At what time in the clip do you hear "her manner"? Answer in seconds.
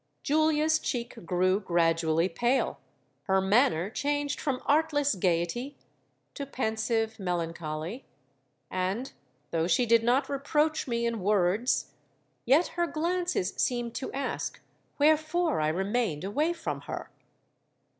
3.25-3.91